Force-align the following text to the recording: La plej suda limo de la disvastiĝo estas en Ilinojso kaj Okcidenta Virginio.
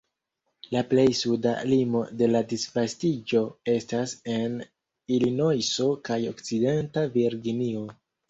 La 0.75 0.79
plej 0.93 1.03
suda 1.17 1.51
limo 1.71 1.99
de 2.21 2.29
la 2.35 2.39
disvastiĝo 2.53 3.43
estas 3.75 4.15
en 4.37 4.57
Ilinojso 5.17 5.89
kaj 6.09 6.19
Okcidenta 6.33 7.07
Virginio. 7.19 7.85